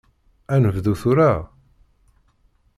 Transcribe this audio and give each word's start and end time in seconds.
Ad 0.53 0.59
nedbu 0.63 0.93
tura? 1.01 1.31